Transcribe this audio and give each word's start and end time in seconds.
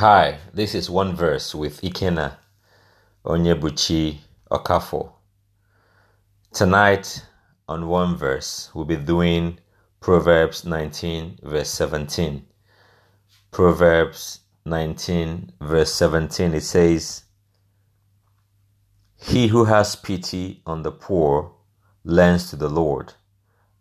Hi, 0.00 0.38
this 0.54 0.74
is 0.74 0.88
one 0.88 1.14
verse 1.14 1.54
with 1.54 1.82
Ikena 1.82 2.36
Onyebuchi 3.22 4.16
Okafo. 4.50 5.12
Tonight, 6.54 7.26
on 7.68 7.86
one 7.86 8.16
verse, 8.16 8.70
we'll 8.72 8.86
be 8.86 8.96
doing 8.96 9.58
Proverbs 10.00 10.64
19, 10.64 11.40
verse 11.42 11.68
17. 11.68 12.46
Proverbs 13.50 14.40
19, 14.64 15.52
verse 15.60 15.92
17, 15.92 16.54
it 16.54 16.62
says, 16.62 17.24
He 19.18 19.48
who 19.48 19.66
has 19.66 19.96
pity 19.96 20.62
on 20.64 20.82
the 20.82 20.92
poor 20.92 21.52
lends 22.04 22.48
to 22.48 22.56
the 22.56 22.70
Lord, 22.70 23.12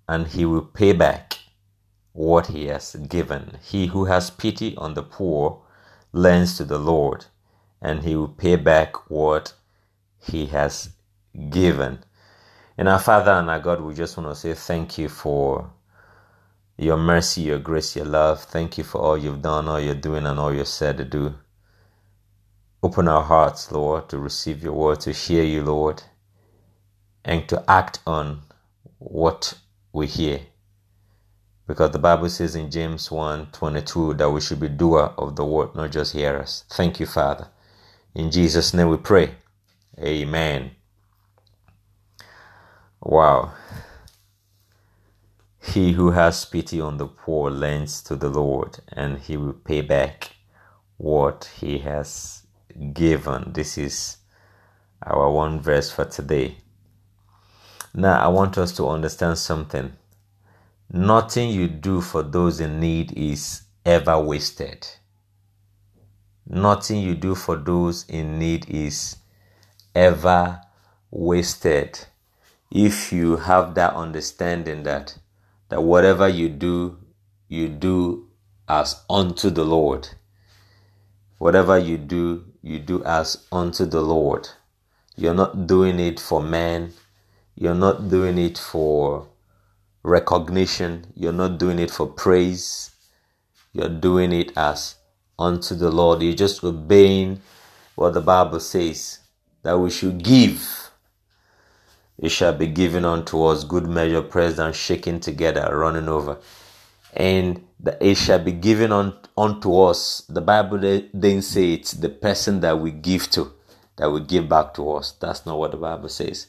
and 0.09 0.27
he 0.27 0.43
will 0.43 0.63
pay 0.63 0.91
back 0.91 1.37
what 2.11 2.47
he 2.47 2.65
has 2.65 2.97
given. 3.07 3.57
He 3.63 3.87
who 3.87 4.03
has 4.03 4.29
pity 4.29 4.75
on 4.75 4.95
the 4.95 5.03
poor 5.03 5.63
lends 6.11 6.57
to 6.57 6.65
the 6.65 6.79
Lord, 6.79 7.25
and 7.81 8.03
he 8.03 8.15
will 8.15 8.27
pay 8.29 8.55
back 8.55 9.09
what 9.09 9.53
he 10.21 10.47
has 10.47 10.89
given. 11.49 11.99
And 12.77 12.87
our 12.87 12.99
Father 12.99 13.31
and 13.31 13.49
our 13.49 13.59
God, 13.59 13.81
we 13.81 13.93
just 13.93 14.17
want 14.17 14.29
to 14.29 14.35
say 14.35 14.53
thank 14.53 14.97
you 14.97 15.09
for 15.09 15.71
your 16.77 16.97
mercy, 16.97 17.41
your 17.41 17.59
grace, 17.59 17.95
your 17.95 18.05
love. 18.05 18.41
Thank 18.43 18.77
you 18.77 18.83
for 18.83 19.01
all 19.01 19.17
you've 19.17 19.41
done, 19.41 19.67
all 19.67 19.79
you're 19.79 19.95
doing, 19.95 20.25
and 20.25 20.39
all 20.39 20.53
you're 20.53 20.65
said 20.65 20.97
to 20.97 21.05
do. 21.05 21.35
Open 22.81 23.09
our 23.09 23.23
hearts, 23.23 23.71
Lord, 23.71 24.07
to 24.09 24.17
receive 24.17 24.63
your 24.63 24.73
word, 24.73 25.01
to 25.01 25.11
hear 25.11 25.43
you, 25.43 25.63
Lord, 25.63 26.03
and 27.25 27.47
to 27.49 27.63
act 27.69 27.99
on 28.07 28.41
what 28.97 29.55
we 29.91 30.07
hear. 30.07 30.39
Because 31.69 31.91
the 31.91 31.99
Bible 31.99 32.29
says 32.29 32.55
in 32.55 32.71
James 32.71 33.11
1 33.11 33.49
22 33.51 34.15
that 34.15 34.31
we 34.31 34.41
should 34.41 34.59
be 34.59 34.69
doer 34.69 35.13
of 35.19 35.35
the 35.35 35.45
word, 35.45 35.75
not 35.75 35.91
just 35.91 36.13
hearers. 36.13 36.63
Thank 36.67 36.99
you, 36.99 37.05
Father. 37.05 37.47
In 38.15 38.31
Jesus' 38.31 38.73
name 38.73 38.89
we 38.89 38.97
pray. 38.97 39.35
Amen. 39.99 40.71
Wow. 42.99 43.53
He 45.61 45.91
who 45.91 46.09
has 46.09 46.43
pity 46.43 46.81
on 46.81 46.97
the 46.97 47.05
poor 47.05 47.51
lends 47.51 48.01
to 48.05 48.15
the 48.15 48.29
Lord, 48.29 48.79
and 48.91 49.19
he 49.19 49.37
will 49.37 49.53
pay 49.53 49.81
back 49.81 50.37
what 50.97 51.51
he 51.59 51.77
has 51.77 52.47
given. 52.93 53.53
This 53.53 53.77
is 53.77 54.17
our 55.03 55.29
one 55.29 55.59
verse 55.59 55.91
for 55.91 56.05
today. 56.05 56.57
Now, 57.93 58.19
I 58.19 58.27
want 58.29 58.57
us 58.57 58.75
to 58.77 58.87
understand 58.87 59.37
something. 59.37 59.93
Nothing 60.91 61.51
you 61.51 61.67
do 61.67 62.01
for 62.01 62.23
those 62.23 62.59
in 62.59 62.79
need 62.79 63.15
is 63.15 63.61
ever 63.85 64.19
wasted. 64.19 64.87
Nothing 66.47 67.01
you 67.01 67.13
do 67.13 67.35
for 67.35 67.55
those 67.55 68.05
in 68.09 68.39
need 68.39 68.67
is 68.67 69.17
ever 69.93 70.61
wasted. 71.11 71.99
If 72.71 73.13
you 73.13 73.37
have 73.37 73.75
that 73.75 73.93
understanding 73.93 74.81
that 74.83 75.15
that 75.69 75.83
whatever 75.83 76.27
you 76.27 76.49
do, 76.49 76.97
you 77.47 77.67
do 77.67 78.27
as 78.67 79.03
unto 79.07 79.51
the 79.51 79.63
Lord. 79.63 80.09
Whatever 81.37 81.77
you 81.77 81.99
do, 81.99 82.45
you 82.63 82.79
do 82.79 83.03
as 83.03 83.45
unto 83.51 83.85
the 83.85 84.01
Lord. 84.01 84.49
You're 85.15 85.35
not 85.35 85.67
doing 85.67 85.99
it 85.99 86.19
for 86.19 86.41
man. 86.41 86.93
You're 87.53 87.75
not 87.75 88.09
doing 88.09 88.39
it 88.39 88.57
for 88.57 89.27
recognition. 90.03 91.07
You're 91.15 91.33
not 91.33 91.57
doing 91.57 91.79
it 91.79 91.91
for 91.91 92.07
praise. 92.07 92.91
You're 93.73 93.89
doing 93.89 94.31
it 94.33 94.51
as 94.57 94.95
unto 95.37 95.75
the 95.75 95.91
Lord. 95.91 96.21
You're 96.21 96.33
just 96.35 96.63
obeying 96.63 97.41
what 97.95 98.13
the 98.13 98.21
Bible 98.21 98.59
says 98.59 99.19
that 99.63 99.77
we 99.77 99.89
should 99.89 100.23
give. 100.23 100.91
It 102.17 102.29
shall 102.29 102.53
be 102.53 102.67
given 102.67 103.05
unto 103.05 103.43
us, 103.43 103.63
good 103.63 103.87
measure, 103.87 104.21
pressed 104.21 104.59
and 104.59 104.75
shaken 104.75 105.19
together, 105.19 105.69
running 105.77 106.09
over. 106.09 106.37
And 107.13 107.63
it 108.01 108.15
shall 108.15 108.39
be 108.39 108.51
given 108.51 108.91
on, 108.91 109.17
unto 109.37 109.79
us. 109.79 110.23
The 110.27 110.41
Bible 110.41 110.79
didn't 110.79 111.43
say 111.43 111.73
it's 111.73 111.93
the 111.93 112.09
person 112.09 112.59
that 112.61 112.79
we 112.79 112.91
give 112.91 113.29
to 113.31 113.53
that 113.99 114.09
we 114.09 114.21
give 114.21 114.47
back 114.49 114.73
to 114.75 114.91
us. 114.93 115.11
That's 115.11 115.45
not 115.45 115.59
what 115.59 115.71
the 115.71 115.77
Bible 115.77 116.09
says. 116.09 116.47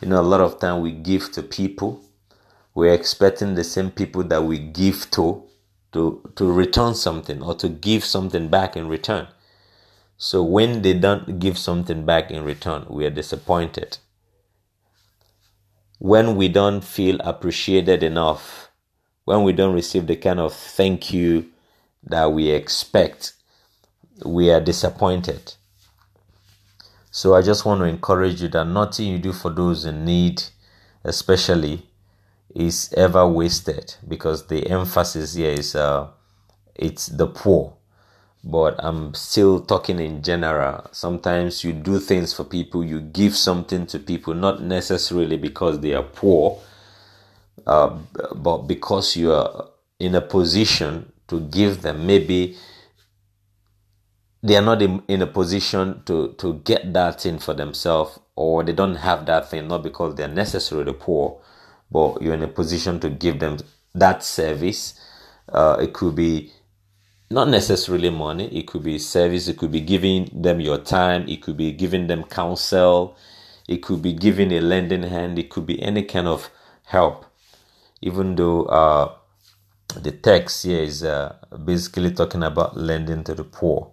You 0.00 0.08
know, 0.08 0.20
a 0.20 0.22
lot 0.22 0.40
of 0.40 0.60
time 0.60 0.80
we 0.80 0.92
give 0.92 1.32
to 1.32 1.42
people. 1.42 2.00
We're 2.76 2.92
expecting 2.92 3.54
the 3.54 3.64
same 3.64 3.90
people 3.90 4.22
that 4.24 4.44
we 4.44 4.58
give 4.58 5.10
to 5.12 5.44
to 5.94 6.30
to 6.34 6.52
return 6.52 6.94
something 6.94 7.42
or 7.42 7.54
to 7.54 7.70
give 7.70 8.04
something 8.04 8.48
back 8.48 8.76
in 8.76 8.86
return. 8.86 9.28
So 10.18 10.42
when 10.42 10.82
they 10.82 10.92
don't 10.92 11.38
give 11.38 11.56
something 11.56 12.04
back 12.04 12.30
in 12.30 12.44
return, 12.44 12.84
we 12.90 13.06
are 13.06 13.10
disappointed. 13.10 13.96
When 15.98 16.36
we 16.36 16.48
don't 16.48 16.84
feel 16.84 17.18
appreciated 17.20 18.02
enough, 18.02 18.68
when 19.24 19.42
we 19.42 19.54
don't 19.54 19.74
receive 19.74 20.06
the 20.06 20.16
kind 20.16 20.38
of 20.38 20.52
thank 20.52 21.14
you 21.14 21.46
that 22.02 22.30
we 22.30 22.50
expect, 22.50 23.32
we 24.22 24.50
are 24.50 24.60
disappointed. 24.60 25.54
So 27.10 27.34
I 27.34 27.40
just 27.40 27.64
want 27.64 27.80
to 27.80 27.86
encourage 27.86 28.42
you 28.42 28.48
that 28.48 28.66
nothing 28.66 29.06
you 29.06 29.18
do 29.18 29.32
for 29.32 29.50
those 29.50 29.86
in 29.86 30.04
need, 30.04 30.42
especially, 31.04 31.85
is 32.54 32.92
ever 32.96 33.26
wasted 33.26 33.94
because 34.06 34.46
the 34.46 34.66
emphasis 34.68 35.34
here 35.34 35.50
is 35.50 35.74
uh, 35.74 36.08
it's 36.74 37.06
the 37.06 37.26
poor. 37.26 37.74
But 38.44 38.76
I'm 38.78 39.12
still 39.14 39.60
talking 39.60 39.98
in 39.98 40.22
general. 40.22 40.88
Sometimes 40.92 41.64
you 41.64 41.72
do 41.72 41.98
things 41.98 42.32
for 42.32 42.44
people, 42.44 42.84
you 42.84 43.00
give 43.00 43.36
something 43.36 43.86
to 43.88 43.98
people, 43.98 44.34
not 44.34 44.62
necessarily 44.62 45.36
because 45.36 45.80
they 45.80 45.94
are 45.94 46.04
poor, 46.04 46.60
uh, 47.66 47.98
but 48.36 48.58
because 48.58 49.16
you 49.16 49.32
are 49.32 49.66
in 49.98 50.14
a 50.14 50.20
position 50.20 51.12
to 51.26 51.40
give 51.40 51.82
them. 51.82 52.06
Maybe 52.06 52.56
they 54.42 54.56
are 54.56 54.62
not 54.62 54.80
in, 54.80 55.02
in 55.08 55.22
a 55.22 55.26
position 55.26 56.02
to, 56.04 56.34
to 56.38 56.54
get 56.64 56.92
that 56.92 57.20
thing 57.20 57.40
for 57.40 57.52
themselves, 57.52 58.20
or 58.36 58.62
they 58.62 58.72
don't 58.72 58.96
have 58.96 59.26
that 59.26 59.50
thing, 59.50 59.66
not 59.66 59.82
because 59.82 60.14
they're 60.14 60.28
necessarily 60.28 60.92
poor, 60.92 61.40
but 61.90 62.20
you're 62.20 62.34
in 62.34 62.42
a 62.42 62.48
position 62.48 63.00
to 63.00 63.10
give 63.10 63.38
them 63.38 63.58
that 63.94 64.22
service. 64.22 65.00
Uh, 65.48 65.76
it 65.80 65.92
could 65.92 66.14
be 66.14 66.52
not 67.30 67.48
necessarily 67.48 68.10
money, 68.10 68.46
it 68.56 68.66
could 68.66 68.84
be 68.84 68.98
service, 68.98 69.48
it 69.48 69.58
could 69.58 69.72
be 69.72 69.80
giving 69.80 70.28
them 70.32 70.60
your 70.60 70.78
time, 70.78 71.28
it 71.28 71.42
could 71.42 71.56
be 71.56 71.72
giving 71.72 72.06
them 72.06 72.22
counsel, 72.24 73.16
it 73.68 73.78
could 73.78 74.00
be 74.00 74.12
giving 74.12 74.52
a 74.52 74.60
lending 74.60 75.02
hand, 75.02 75.38
it 75.38 75.50
could 75.50 75.66
be 75.66 75.82
any 75.82 76.02
kind 76.02 76.28
of 76.28 76.50
help. 76.84 77.26
Even 78.00 78.36
though 78.36 78.64
uh, 78.64 79.12
the 79.96 80.12
text 80.12 80.64
here 80.64 80.82
is 80.82 81.02
uh, 81.02 81.34
basically 81.64 82.12
talking 82.12 82.42
about 82.42 82.76
lending 82.76 83.24
to 83.24 83.34
the 83.34 83.44
poor. 83.44 83.90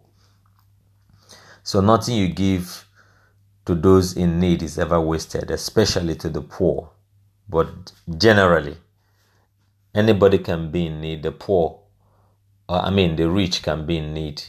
So 1.64 1.80
nothing 1.80 2.18
you 2.18 2.28
give 2.28 2.86
to 3.66 3.74
those 3.74 4.16
in 4.16 4.40
need 4.40 4.62
is 4.62 4.78
ever 4.78 5.00
wasted, 5.00 5.50
especially 5.50 6.16
to 6.16 6.30
the 6.30 6.42
poor. 6.42 6.93
But 7.50 7.92
generally, 8.18 8.78
anybody 9.94 10.40
can 10.40 10.72
be 10.72 10.88
in 10.88 11.02
need. 11.02 11.24
The 11.24 11.31
poor, 11.31 11.80
or 12.68 12.78
I 12.80 12.90
mean, 12.90 13.16
the 13.16 13.30
rich 13.30 13.62
can 13.64 13.86
be 13.86 13.98
in 13.98 14.14
need 14.14 14.44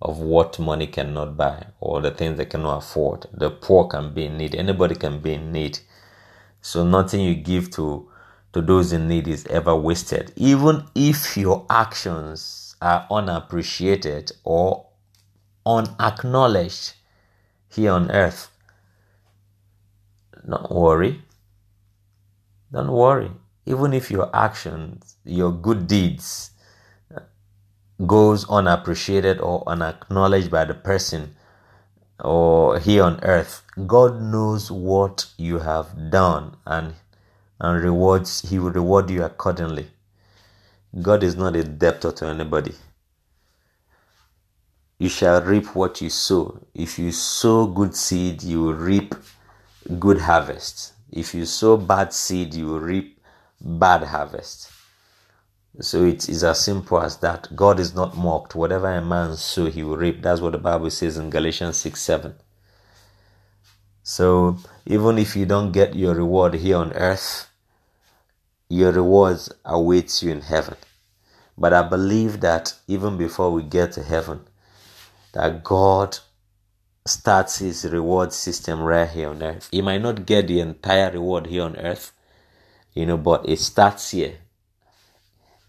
of 0.00 0.18
what 0.18 0.58
money 0.58 0.86
cannot 0.86 1.36
buy 1.36 1.66
or 1.80 2.00
the 2.00 2.10
things 2.10 2.38
they 2.38 2.44
cannot 2.44 2.78
afford. 2.78 3.26
The 3.32 3.50
poor 3.50 3.88
can 3.88 4.14
be 4.14 4.26
in 4.26 4.38
need. 4.38 4.54
Anybody 4.54 4.94
can 4.94 5.20
be 5.20 5.34
in 5.34 5.52
need. 5.52 5.80
So 6.60 6.84
nothing 6.84 7.20
you 7.20 7.34
give 7.34 7.70
to 7.72 8.08
to 8.52 8.62
those 8.62 8.92
in 8.92 9.08
need 9.08 9.28
is 9.28 9.46
ever 9.46 9.76
wasted, 9.76 10.32
even 10.34 10.84
if 10.94 11.36
your 11.36 11.66
actions 11.68 12.74
are 12.80 13.06
unappreciated 13.10 14.32
or 14.42 14.86
unacknowledged 15.66 16.94
here 17.68 17.92
on 17.92 18.10
earth. 18.10 18.50
Don't 20.48 20.70
worry. 20.70 21.22
Don't 22.72 22.92
worry. 22.92 23.30
Even 23.66 23.92
if 23.92 24.10
your 24.10 24.34
actions, 24.34 25.16
your 25.24 25.52
good 25.52 25.86
deeds, 25.86 26.50
goes 28.06 28.48
unappreciated 28.48 29.40
or 29.40 29.62
unacknowledged 29.66 30.50
by 30.50 30.64
the 30.64 30.74
person 30.74 31.34
or 32.20 32.78
here 32.78 33.02
on 33.02 33.20
earth, 33.22 33.62
God 33.86 34.20
knows 34.20 34.70
what 34.70 35.26
you 35.36 35.58
have 35.58 36.10
done 36.10 36.56
and 36.66 36.94
and 37.60 37.82
rewards 37.82 38.48
he 38.48 38.58
will 38.58 38.70
reward 38.70 39.10
you 39.10 39.24
accordingly. 39.24 39.88
God 41.02 41.22
is 41.22 41.36
not 41.36 41.56
a 41.56 41.64
debtor 41.64 42.12
to 42.12 42.26
anybody. 42.26 42.74
You 44.98 45.08
shall 45.08 45.42
reap 45.42 45.74
what 45.74 46.00
you 46.00 46.10
sow. 46.10 46.60
If 46.74 46.98
you 46.98 47.12
sow 47.12 47.66
good 47.66 47.94
seed, 47.94 48.42
you 48.42 48.62
will 48.62 48.74
reap 48.74 49.14
good 49.98 50.20
harvest. 50.20 50.92
If 51.10 51.34
you 51.34 51.46
sow 51.46 51.76
bad 51.76 52.12
seed, 52.12 52.54
you 52.54 52.66
will 52.66 52.80
reap 52.80 53.20
bad 53.60 54.04
harvest. 54.04 54.70
So 55.80 56.04
it 56.04 56.28
is 56.28 56.42
as 56.44 56.60
simple 56.60 57.00
as 57.00 57.18
that. 57.18 57.54
God 57.54 57.78
is 57.78 57.94
not 57.94 58.16
mocked. 58.16 58.54
Whatever 58.54 58.92
a 58.92 59.00
man 59.00 59.36
sow, 59.36 59.66
he 59.66 59.82
will 59.82 59.96
reap. 59.96 60.22
That's 60.22 60.40
what 60.40 60.52
the 60.52 60.58
Bible 60.58 60.90
says 60.90 61.16
in 61.16 61.30
Galatians 61.30 61.76
6 61.76 62.00
7. 62.00 62.34
So 64.02 64.56
even 64.86 65.18
if 65.18 65.36
you 65.36 65.46
don't 65.46 65.70
get 65.70 65.94
your 65.94 66.14
reward 66.14 66.54
here 66.54 66.76
on 66.76 66.92
earth, 66.94 67.48
your 68.68 68.92
rewards 68.92 69.52
awaits 69.64 70.22
you 70.22 70.30
in 70.32 70.40
heaven. 70.40 70.76
But 71.56 71.72
I 71.72 71.82
believe 71.82 72.40
that 72.40 72.74
even 72.86 73.16
before 73.16 73.50
we 73.50 73.62
get 73.62 73.92
to 73.92 74.02
heaven, 74.02 74.40
that 75.32 75.62
God 75.62 76.18
starts 77.08 77.58
his 77.58 77.84
reward 77.84 78.32
system 78.32 78.82
right 78.82 79.08
here 79.08 79.30
on 79.30 79.42
earth. 79.42 79.68
He 79.72 79.82
might 79.82 80.02
not 80.02 80.26
get 80.26 80.48
the 80.48 80.60
entire 80.60 81.10
reward 81.10 81.46
here 81.46 81.62
on 81.62 81.76
earth, 81.76 82.12
you 82.94 83.06
know, 83.06 83.16
but 83.16 83.48
it 83.48 83.58
starts 83.58 84.10
here. 84.10 84.38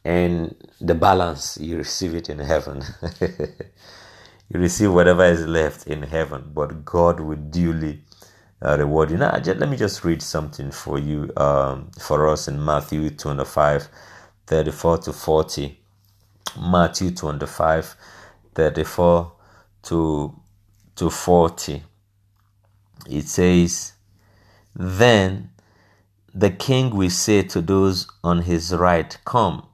And 0.04 0.56
the 0.80 0.96
balance, 0.96 1.58
you 1.58 1.78
receive 1.78 2.16
it 2.16 2.30
in 2.30 2.40
heaven. 2.40 2.84
you 3.22 4.60
receive 4.60 4.94
whatever 4.94 5.26
is 5.26 5.46
left 5.46 5.88
in 5.88 6.04
heaven, 6.04 6.52
but 6.54 6.86
God 6.86 7.20
will 7.20 7.36
duly 7.36 8.02
uh, 8.62 8.78
reward 8.78 9.12
you. 9.12 9.18
Now, 9.18 9.38
just, 9.40 9.60
let 9.60 9.70
me 9.70 9.78
just 9.78 10.04
read 10.04 10.22
something 10.22 10.72
for 10.72 11.00
you, 11.00 11.32
um, 11.38 11.92
for 12.00 12.28
us 12.28 12.48
in 12.48 12.64
Matthew 12.64 13.10
25 13.10 13.90
34 14.48 14.98
to 15.00 15.14
40. 15.14 15.80
Matthew 16.60 17.12
25 17.12 17.96
34 18.56 19.32
to 19.84 20.40
to 21.00 21.10
40 21.10 21.84
it 23.10 23.28
says 23.28 23.94
then 24.76 25.50
the 26.34 26.50
king 26.50 26.96
will 26.96 27.10
say 27.10 27.42
to 27.42 27.62
those 27.62 28.08
on 28.24 28.44
his 28.44 28.74
right 28.74 29.18
come 29.26 29.66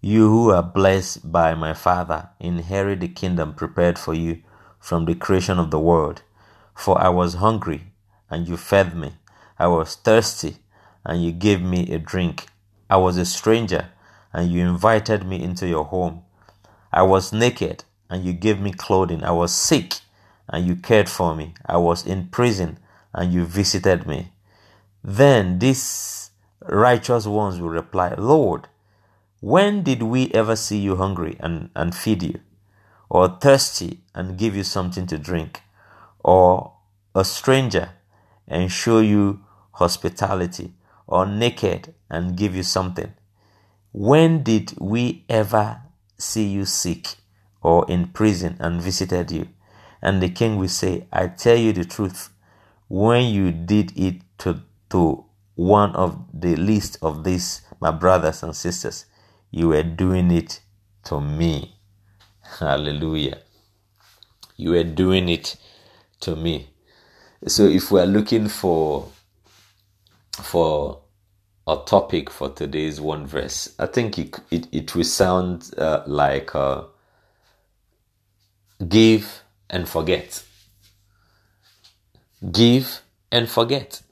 you 0.00 0.28
who 0.28 0.50
are 0.50 0.62
blessed 0.62 1.32
by 1.32 1.52
my 1.54 1.72
father 1.72 2.28
inherit 2.38 3.00
the 3.00 3.08
kingdom 3.08 3.52
prepared 3.52 3.98
for 3.98 4.14
you 4.14 4.40
from 4.78 5.04
the 5.04 5.16
creation 5.16 5.58
of 5.58 5.72
the 5.72 5.80
world. 5.80 6.22
For 6.76 6.96
i 7.00 7.08
was 7.08 7.34
hungry 7.34 7.92
and 8.30 8.46
you 8.46 8.56
fed 8.56 8.96
me. 8.96 9.14
I 9.58 9.66
was 9.66 9.96
thirsty 9.96 10.58
and 11.04 11.24
you 11.24 11.32
gave 11.32 11.60
me 11.60 11.92
a 11.92 11.98
drink. 11.98 12.46
I 12.88 12.98
was 12.98 13.16
a 13.16 13.24
stranger 13.24 13.88
and 14.32 14.48
you 14.48 14.64
invited 14.64 15.26
me 15.26 15.42
into 15.42 15.66
your 15.66 15.86
home. 15.86 16.22
I 16.92 17.02
was 17.02 17.32
naked 17.32 17.82
and 18.08 18.24
you 18.24 18.32
gave 18.32 18.60
me 18.60 18.72
clothing. 18.72 19.24
I 19.24 19.32
was 19.32 19.52
sick 19.52 19.94
and 20.48 20.66
you 20.66 20.76
cared 20.76 21.08
for 21.08 21.34
me. 21.34 21.54
I 21.64 21.76
was 21.76 22.06
in 22.06 22.28
prison 22.28 22.78
and 23.12 23.32
you 23.32 23.44
visited 23.44 24.06
me. 24.06 24.32
Then 25.02 25.58
these 25.58 26.30
righteous 26.68 27.26
ones 27.26 27.60
will 27.60 27.70
reply, 27.70 28.14
Lord, 28.16 28.68
when 29.40 29.82
did 29.82 30.02
we 30.02 30.30
ever 30.32 30.56
see 30.56 30.78
you 30.78 30.96
hungry 30.96 31.36
and, 31.40 31.70
and 31.76 31.94
feed 31.94 32.22
you, 32.22 32.40
or 33.08 33.28
thirsty 33.28 34.00
and 34.14 34.38
give 34.38 34.56
you 34.56 34.64
something 34.64 35.06
to 35.06 35.18
drink, 35.18 35.62
or 36.24 36.72
a 37.14 37.24
stranger 37.24 37.90
and 38.48 38.72
show 38.72 38.98
you 38.98 39.44
hospitality, 39.72 40.72
or 41.06 41.26
naked 41.26 41.94
and 42.10 42.36
give 42.36 42.56
you 42.56 42.62
something? 42.62 43.12
When 43.92 44.42
did 44.42 44.74
we 44.78 45.24
ever 45.28 45.82
see 46.18 46.46
you 46.46 46.64
sick 46.64 47.14
or 47.62 47.88
in 47.88 48.08
prison 48.08 48.56
and 48.58 48.80
visited 48.80 49.30
you? 49.30 49.48
And 50.06 50.22
the 50.22 50.28
king 50.28 50.56
will 50.56 50.68
say, 50.68 51.08
I 51.12 51.26
tell 51.26 51.56
you 51.56 51.72
the 51.72 51.84
truth, 51.84 52.30
when 52.86 53.24
you 53.24 53.50
did 53.50 53.92
it 53.98 54.22
to, 54.38 54.60
to 54.90 55.24
one 55.56 55.96
of 55.96 56.24
the 56.32 56.54
least 56.54 56.98
of 57.02 57.24
these, 57.24 57.62
my 57.80 57.90
brothers 57.90 58.44
and 58.44 58.54
sisters, 58.54 59.06
you 59.50 59.70
were 59.70 59.82
doing 59.82 60.30
it 60.30 60.60
to 61.06 61.20
me. 61.20 61.74
Hallelujah. 62.60 63.38
You 64.56 64.70
were 64.70 64.84
doing 64.84 65.28
it 65.28 65.56
to 66.20 66.36
me. 66.36 66.68
So 67.48 67.64
if 67.64 67.90
we 67.90 68.00
are 68.00 68.06
looking 68.06 68.46
for 68.46 69.10
for 70.34 71.00
a 71.66 71.78
topic 71.84 72.30
for 72.30 72.50
today's 72.50 73.00
one 73.00 73.26
verse, 73.26 73.74
I 73.80 73.86
think 73.86 74.20
it 74.20 74.38
it, 74.52 74.68
it 74.70 74.94
will 74.94 75.02
sound 75.02 75.74
uh, 75.76 76.04
like 76.06 76.54
uh, 76.54 76.84
give 78.88 79.42
and 79.70 79.88
forget. 79.88 80.42
Give 82.52 83.00
and 83.32 83.48
forget. 83.48 84.02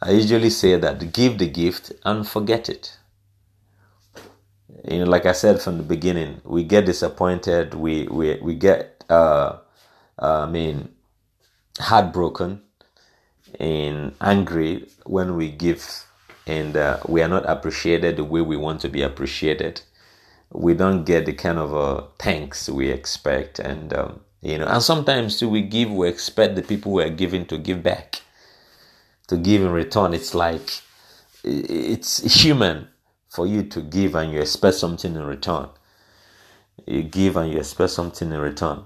I 0.00 0.12
usually 0.12 0.50
say 0.50 0.76
that 0.76 1.12
give 1.12 1.38
the 1.38 1.48
gift 1.48 1.92
and 2.04 2.26
forget 2.26 2.68
it. 2.68 2.96
You 4.88 5.00
know, 5.00 5.04
like 5.04 5.26
I 5.26 5.32
said 5.32 5.60
from 5.60 5.76
the 5.76 5.84
beginning, 5.84 6.40
we 6.44 6.64
get 6.64 6.86
disappointed, 6.86 7.74
we 7.74 8.08
we, 8.08 8.38
we 8.40 8.54
get 8.54 9.04
uh, 9.08 9.58
I 10.18 10.46
mean 10.46 10.88
heartbroken 11.78 12.62
and 13.58 14.14
angry 14.20 14.88
when 15.04 15.36
we 15.36 15.50
give 15.50 16.06
and 16.46 16.76
uh, 16.76 16.98
we 17.08 17.22
are 17.22 17.28
not 17.28 17.48
appreciated 17.48 18.16
the 18.16 18.24
way 18.24 18.40
we 18.40 18.56
want 18.56 18.80
to 18.80 18.88
be 18.88 19.02
appreciated 19.02 19.82
we 20.52 20.74
don't 20.74 21.04
get 21.04 21.26
the 21.26 21.32
kind 21.32 21.58
of 21.58 21.74
uh, 21.74 22.06
thanks 22.18 22.68
we 22.68 22.90
expect. 22.90 23.58
And 23.58 23.92
um, 23.94 24.20
you 24.42 24.58
know 24.58 24.66
and 24.66 24.82
sometimes 24.82 25.38
too 25.38 25.48
we 25.48 25.62
give 25.62 25.90
we 25.90 26.08
expect 26.08 26.56
the 26.56 26.62
people 26.62 26.92
we 26.92 27.04
are 27.04 27.10
giving 27.10 27.46
to 27.46 27.58
give 27.58 27.82
back 27.82 28.22
to 29.28 29.36
give 29.36 29.62
in 29.62 29.72
return. 29.72 30.14
It's 30.14 30.34
like 30.34 30.82
it's 31.44 32.42
human 32.42 32.88
for 33.28 33.46
you 33.46 33.62
to 33.64 33.80
give 33.82 34.14
and 34.14 34.32
you 34.32 34.40
expect 34.40 34.76
something 34.76 35.14
in 35.14 35.24
return. 35.24 35.68
You 36.86 37.02
give 37.02 37.36
and 37.36 37.52
you 37.52 37.58
expect 37.58 37.90
something 37.92 38.30
in 38.32 38.38
return. 38.38 38.84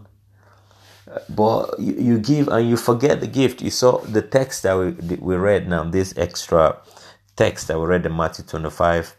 But 1.29 1.79
you, 1.81 1.95
you 1.95 2.19
give 2.19 2.49
and 2.49 2.69
you 2.69 2.77
forget 2.77 3.21
the 3.21 3.27
gift. 3.27 3.63
You 3.63 3.71
saw 3.71 3.99
the 4.01 4.23
text 4.23 4.63
that 4.65 4.77
we, 4.79 4.91
we 5.17 5.37
read 5.37 5.69
now 5.69 5.85
this 5.85 6.15
extra 6.17 6.79
text 7.37 7.69
that 7.69 7.79
we 7.79 7.87
read 7.87 8.07
in 8.07 8.17
matthew 8.17 8.45
25 8.45 9.15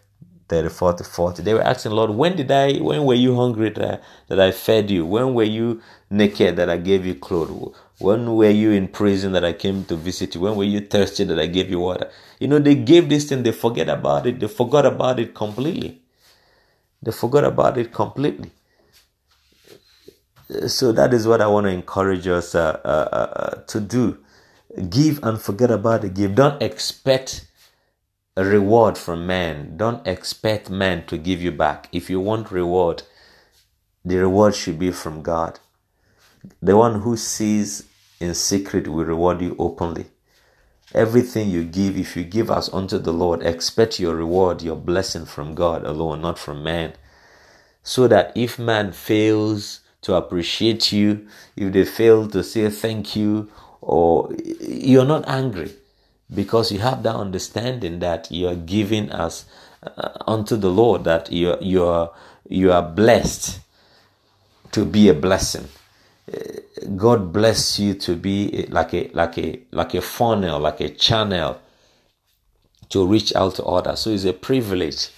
34 0.50 0.94
to 0.94 1.04
40. 1.04 1.42
They 1.44 1.54
were 1.54 1.62
asking, 1.62 1.92
Lord, 1.92 2.12
when 2.12 2.36
did 2.36 2.52
I, 2.52 2.78
when 2.78 3.06
were 3.06 3.14
you 3.16 3.36
hungry 3.36 3.70
that 3.70 4.00
I, 4.00 4.00
that 4.28 4.40
I 4.40 4.52
fed 4.52 4.90
you? 4.90 5.06
When 5.06 5.34
were 5.34 5.44
you 5.44 5.82
naked 6.10 6.56
that 6.58 6.70
I 6.70 6.78
gave 6.78 7.06
you 7.06 7.16
clothes? 7.16 7.76
When 8.00 8.36
were 8.36 8.50
you 8.50 8.72
in 8.72 8.88
prison 8.88 9.34
that 9.34 9.44
I 9.44 9.54
came 9.54 9.84
to 9.86 9.96
visit 9.96 10.36
you? 10.36 10.42
When 10.42 10.56
were 10.56 10.64
you 10.64 10.82
thirsty 10.82 11.24
that 11.26 11.40
I 11.40 11.48
gave 11.48 11.70
you 11.70 11.80
water? 11.80 12.10
You 12.40 12.48
know, 12.48 12.60
they 12.60 12.76
gave 12.76 13.10
this 13.10 13.28
thing, 13.30 13.44
they 13.44 13.52
forget 13.52 13.90
about 13.90 14.28
it, 14.28 14.40
they 14.40 14.48
forgot 14.48 14.86
about 14.86 15.20
it 15.20 15.34
completely. 15.34 16.02
They 17.02 17.12
forgot 17.12 17.44
about 17.44 17.78
it 17.78 17.94
completely. 17.94 18.52
So 20.68 20.92
that 20.94 21.14
is 21.14 21.28
what 21.28 21.42
I 21.42 21.48
want 21.48 21.66
to 21.66 21.72
encourage 21.72 22.28
us 22.28 22.56
uh, 22.56 22.80
uh, 22.86 22.88
uh, 22.88 23.56
to 23.68 23.80
do. 23.82 24.20
Give 24.90 25.20
and 25.24 25.42
forget 25.42 25.72
about 25.72 26.02
the 26.02 26.10
give. 26.10 26.36
Don't 26.36 26.62
expect 26.62 27.47
reward 28.44 28.98
from 28.98 29.26
man. 29.26 29.78
Don't 29.78 30.06
expect 30.06 30.70
man 30.70 31.06
to 31.08 31.18
give 31.18 31.42
you 31.42 31.52
back. 31.52 31.90
If 31.92 32.10
you 32.10 32.20
want 32.20 32.52
reward, 32.52 33.04
the 34.06 34.18
reward 34.18 34.56
should 34.56 34.78
be 34.78 34.92
from 34.92 35.24
God. 35.24 35.60
The 36.62 36.78
one 36.78 37.02
who 37.02 37.18
sees 37.18 37.84
in 38.20 38.34
secret 38.36 38.88
will 38.88 39.06
reward 39.06 39.42
you 39.42 39.56
openly. 39.58 40.06
Everything 40.94 41.50
you 41.50 41.64
give, 41.64 41.98
if 41.98 42.16
you 42.16 42.24
give 42.24 42.50
us 42.50 42.72
unto 42.72 42.98
the 42.98 43.12
Lord, 43.12 43.42
expect 43.44 44.00
your 44.00 44.16
reward, 44.16 44.62
your 44.62 44.76
blessing 44.76 45.26
from 45.26 45.56
God 45.56 45.84
alone, 45.84 46.22
not 46.22 46.40
from 46.40 46.64
man. 46.64 46.94
So 47.84 48.08
that 48.08 48.32
if 48.36 48.60
man 48.60 48.92
fails 48.92 49.82
to 50.02 50.14
appreciate 50.14 50.92
you, 50.92 51.28
if 51.56 51.74
they 51.74 51.86
fail 51.86 52.28
to 52.30 52.44
say 52.44 52.70
thank 52.70 53.16
you, 53.16 53.50
or 53.82 54.32
you're 54.62 55.06
not 55.06 55.28
angry 55.28 55.74
because 56.34 56.72
you 56.72 56.80
have 56.80 57.04
that 57.04 57.16
understanding 57.16 58.00
that 58.00 58.32
you 58.32 58.48
are 58.48 58.56
giving 58.56 59.12
us 59.12 59.46
uh, 59.84 60.10
unto 60.28 60.56
the 60.58 60.70
Lord 60.70 61.04
that 61.06 61.32
you 61.32 61.56
you 61.62 61.86
are 61.86 62.12
you 62.50 62.72
are 62.72 62.82
blessed 62.84 63.60
to 64.72 64.86
be 64.86 65.10
a 65.10 65.14
blessing. 65.14 65.68
Uh, 66.32 66.38
God 66.96 67.32
bless 67.32 67.80
you 67.80 67.94
to 67.96 68.16
be 68.16 68.66
like 68.70 68.94
a 68.94 69.10
like 69.14 69.38
a 69.38 69.60
like 69.72 69.94
a 69.94 70.02
funnel, 70.02 70.60
like 70.60 70.82
a 70.82 70.90
channel 70.90 71.60
to 72.90 73.06
reach 73.06 73.34
out 73.36 73.56
to 73.56 73.64
others. 73.66 74.00
So 74.02 74.10
it's 74.10 74.26
a 74.26 74.34
privilege, 74.34 75.10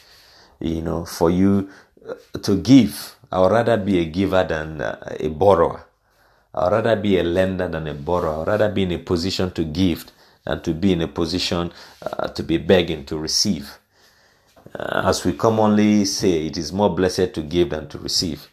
you 0.60 0.82
know, 0.82 1.06
for 1.06 1.30
you 1.30 1.70
uh, 2.08 2.14
to 2.40 2.58
give. 2.58 3.16
I 3.32 3.40
would 3.40 3.52
rather 3.52 3.78
be 3.78 4.00
a 4.00 4.06
giver 4.06 4.44
than 4.44 4.82
a 4.82 5.28
borrower. 5.30 5.86
I 6.54 6.64
would 6.64 6.72
rather 6.72 6.96
be 6.96 7.20
a 7.20 7.24
lender 7.24 7.68
than 7.68 7.88
a 7.88 7.94
borrower. 7.94 8.34
I 8.34 8.38
would 8.40 8.48
rather 8.48 8.70
be 8.70 8.84
in 8.84 8.92
a 8.92 8.98
position 8.98 9.52
to 9.52 9.64
give 9.64 10.06
and 10.50 10.64
to 10.64 10.74
be 10.74 10.92
in 10.92 11.02
a 11.02 11.08
position 11.08 11.72
uh, 12.02 12.28
to 12.30 12.44
be 12.44 12.58
begging 12.58 13.06
to 13.06 13.18
receive. 13.18 13.80
Uh, 14.78 15.04
as 15.06 15.24
we 15.24 15.34
commonly 15.34 16.06
say, 16.06 16.48
it 16.48 16.58
is 16.58 16.74
more 16.74 16.90
blessed 16.94 17.34
to 17.34 17.42
give 17.42 17.70
than 17.70 17.88
to 17.90 17.98
receive. 18.00 18.50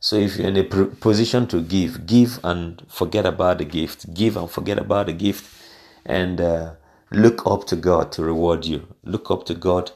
So 0.00 0.16
if 0.16 0.36
you're 0.36 0.48
in 0.48 0.56
a 0.56 0.64
pr- 0.64 0.84
position 0.84 1.46
to 1.48 1.60
give, 1.62 2.06
give 2.06 2.38
and 2.44 2.82
forget 2.88 3.26
about 3.26 3.58
the 3.58 3.64
gift. 3.64 4.12
Give 4.12 4.36
and 4.36 4.50
forget 4.50 4.78
about 4.78 5.06
the 5.06 5.12
gift, 5.12 5.44
and 6.04 6.40
uh, 6.40 6.72
look 7.10 7.46
up 7.46 7.66
to 7.68 7.76
God 7.76 8.12
to 8.12 8.22
reward 8.22 8.64
you. 8.66 8.86
Look 9.04 9.30
up 9.30 9.46
to 9.46 9.54
God 9.54 9.90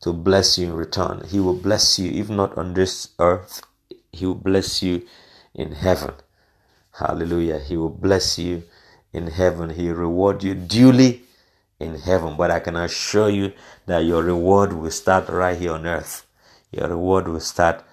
to 0.00 0.12
bless 0.12 0.58
you 0.58 0.68
in 0.68 0.74
return. 0.74 1.24
He 1.28 1.38
will 1.40 1.54
bless 1.54 1.98
you, 1.98 2.10
if 2.10 2.28
not 2.28 2.56
on 2.56 2.74
this 2.74 3.08
earth, 3.18 3.62
He 4.10 4.26
will 4.26 4.34
bless 4.34 4.82
you 4.82 5.06
in 5.54 5.72
heaven. 5.72 6.14
Hallelujah. 6.98 7.58
He 7.58 7.76
will 7.76 7.90
bless 7.90 8.38
you 8.38 8.64
in 9.12 9.28
heaven. 9.28 9.70
He 9.70 9.90
reward 9.90 10.42
you 10.42 10.54
duly 10.54 11.22
in 11.78 11.98
heaven. 11.98 12.36
But 12.36 12.50
I 12.50 12.60
can 12.60 12.76
assure 12.76 13.30
you 13.30 13.52
that 13.86 14.00
your 14.00 14.22
reward 14.22 14.72
will 14.72 14.90
start 14.90 15.28
right 15.28 15.58
here 15.58 15.72
on 15.72 15.86
earth. 15.86 16.26
Your 16.70 16.88
reward 16.88 17.28
will 17.28 17.40
start 17.40 17.84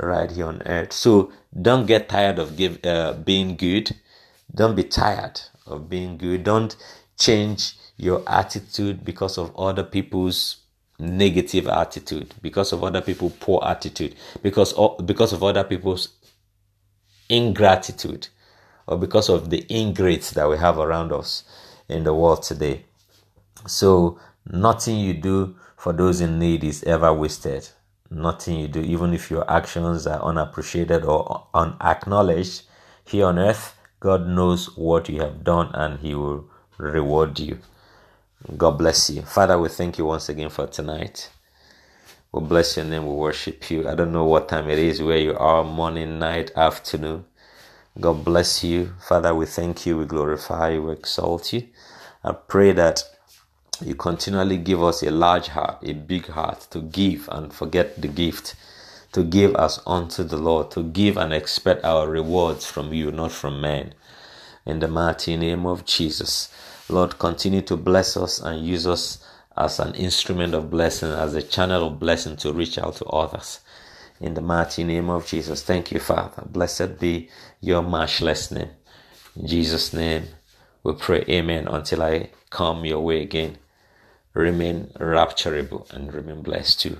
right 0.00 0.30
here 0.30 0.46
on 0.46 0.62
earth. 0.66 0.92
So 0.92 1.32
don't 1.60 1.86
get 1.86 2.08
tired 2.08 2.38
of 2.38 2.56
give, 2.56 2.84
uh, 2.84 3.12
being 3.12 3.56
good. 3.56 3.94
Don't 4.54 4.74
be 4.74 4.84
tired 4.84 5.40
of 5.66 5.88
being 5.88 6.18
good. 6.18 6.44
Don't 6.44 6.76
change 7.18 7.76
your 7.96 8.22
attitude 8.26 9.04
because 9.04 9.38
of 9.38 9.54
other 9.56 9.84
people's 9.84 10.56
negative 10.98 11.68
attitude, 11.68 12.34
because 12.42 12.72
of 12.72 12.82
other 12.82 13.00
people's 13.00 13.32
poor 13.40 13.60
attitude, 13.64 14.14
because 14.42 14.74
because 15.04 15.32
of 15.32 15.42
other 15.42 15.64
people's 15.64 16.08
ingratitude, 17.28 18.28
or 18.86 18.98
because 18.98 19.28
of 19.28 19.50
the 19.50 19.64
ingrates 19.68 20.30
that 20.32 20.48
we 20.48 20.56
have 20.58 20.78
around 20.78 21.12
us 21.12 21.44
in 21.88 22.04
the 22.04 22.14
world 22.14 22.42
today. 22.42 22.84
So 23.66 24.18
nothing 24.46 24.98
you 24.98 25.14
do 25.14 25.56
for 25.76 25.92
those 25.92 26.20
in 26.20 26.38
need 26.38 26.64
is 26.64 26.82
ever 26.84 27.12
wasted. 27.12 27.68
Nothing 28.10 28.60
you 28.60 28.68
do, 28.68 28.80
even 28.80 29.14
if 29.14 29.30
your 29.30 29.50
actions 29.50 30.06
are 30.06 30.22
unappreciated 30.22 31.04
or 31.04 31.46
unacknowledged 31.54 32.62
here 33.04 33.26
on 33.26 33.38
earth, 33.38 33.76
God 34.00 34.26
knows 34.26 34.76
what 34.76 35.08
you 35.08 35.20
have 35.20 35.44
done 35.44 35.70
and 35.74 35.98
He 36.00 36.14
will 36.14 36.48
reward 36.78 37.38
you. 37.38 37.58
God 38.56 38.72
bless 38.72 39.08
you. 39.08 39.22
Father, 39.22 39.58
we 39.58 39.68
thank 39.68 39.96
you 39.98 40.04
once 40.04 40.28
again 40.28 40.50
for 40.50 40.66
tonight. 40.66 41.30
We 42.32 42.42
bless 42.42 42.76
your 42.76 42.84
name. 42.84 43.06
We 43.06 43.14
worship 43.14 43.70
you. 43.70 43.88
I 43.88 43.94
don't 43.94 44.12
know 44.12 44.24
what 44.24 44.48
time 44.48 44.68
it 44.68 44.78
is 44.78 45.00
where 45.02 45.18
you 45.18 45.36
are 45.36 45.64
morning, 45.64 46.18
night, 46.18 46.50
afternoon. 46.56 47.24
God 48.00 48.24
bless 48.24 48.64
you. 48.64 48.92
Father, 49.06 49.32
we 49.32 49.46
thank 49.46 49.86
you. 49.86 49.98
We 49.98 50.04
glorify 50.04 50.70
you. 50.70 50.82
We 50.82 50.92
exalt 50.94 51.52
you. 51.52 51.68
I 52.24 52.32
pray 52.32 52.72
that 52.72 53.04
you 53.80 53.94
continually 53.94 54.58
give 54.58 54.82
us 54.82 55.02
a 55.04 55.12
large 55.12 55.46
heart, 55.48 55.78
a 55.82 55.92
big 55.92 56.26
heart 56.26 56.66
to 56.70 56.80
give 56.80 57.28
and 57.30 57.52
forget 57.52 58.00
the 58.02 58.08
gift, 58.08 58.56
to 59.12 59.22
give 59.22 59.54
us 59.54 59.80
unto 59.86 60.24
the 60.24 60.36
Lord, 60.36 60.72
to 60.72 60.82
give 60.82 61.16
and 61.16 61.32
expect 61.32 61.84
our 61.84 62.08
rewards 62.08 62.66
from 62.66 62.92
you, 62.92 63.12
not 63.12 63.30
from 63.30 63.60
men. 63.60 63.94
In 64.66 64.80
the 64.80 64.88
mighty 64.88 65.36
name 65.36 65.64
of 65.64 65.84
Jesus. 65.84 66.52
Lord, 66.88 67.18
continue 67.20 67.62
to 67.62 67.76
bless 67.76 68.16
us 68.16 68.40
and 68.40 68.66
use 68.66 68.88
us 68.88 69.24
as 69.56 69.78
an 69.78 69.94
instrument 69.94 70.52
of 70.54 70.68
blessing, 70.68 71.12
as 71.12 71.34
a 71.34 71.42
channel 71.42 71.86
of 71.86 72.00
blessing 72.00 72.36
to 72.38 72.52
reach 72.52 72.76
out 72.76 72.96
to 72.96 73.04
others. 73.06 73.60
In 74.20 74.34
the 74.34 74.40
mighty 74.40 74.84
name 74.84 75.10
of 75.10 75.26
Jesus. 75.26 75.62
Thank 75.62 75.92
you, 75.92 76.00
Father. 76.00 76.44
Blessed 76.46 76.98
be 76.98 77.28
your 77.60 77.82
matchless 77.82 78.50
name. 78.50 78.70
In 79.36 79.46
Jesus' 79.46 79.92
name, 79.92 80.28
we 80.82 80.94
pray, 80.94 81.24
Amen. 81.28 81.66
Until 81.68 82.02
I 82.02 82.30
come 82.50 82.84
your 82.84 83.00
way 83.00 83.22
again, 83.22 83.58
remain 84.32 84.92
rapturable 84.98 85.90
and 85.92 86.12
remain 86.14 86.42
blessed 86.42 86.80
too. 86.80 86.98